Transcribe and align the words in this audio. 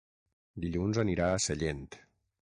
Dilluns 0.63 0.99
anirà 1.03 1.29
a 1.35 1.37
Sellent. 1.47 1.87